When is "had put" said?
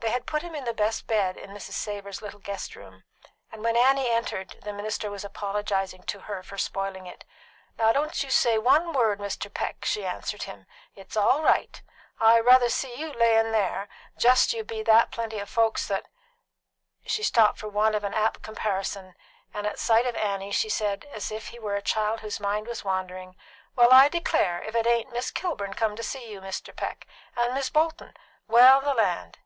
0.10-0.42